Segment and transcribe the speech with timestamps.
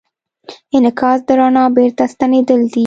[0.75, 2.79] انعکاس د رڼا بېرته ستنېدل دي.